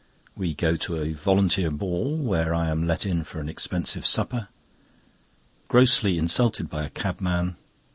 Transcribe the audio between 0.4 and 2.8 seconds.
go to a Volunteer Ball, where I